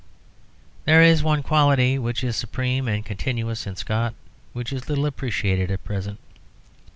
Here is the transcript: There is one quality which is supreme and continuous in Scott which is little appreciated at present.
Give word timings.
There 0.85 1.03
is 1.03 1.21
one 1.21 1.43
quality 1.43 1.99
which 1.99 2.23
is 2.23 2.35
supreme 2.35 2.87
and 2.87 3.05
continuous 3.05 3.67
in 3.67 3.75
Scott 3.75 4.15
which 4.51 4.73
is 4.73 4.89
little 4.89 5.05
appreciated 5.05 5.69
at 5.69 5.83
present. 5.83 6.17